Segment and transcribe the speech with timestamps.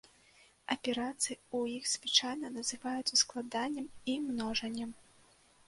[0.75, 4.99] Аперацыі ў іх звычайна называюцца складаннем і множаннем.